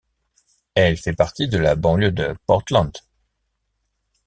Elle 0.73 0.97
fait 0.97 1.13
partie 1.13 1.47
de 1.47 1.59
la 1.59 1.75
banlieue 1.75 2.09
de 2.11 2.35
Portland. 2.47 2.91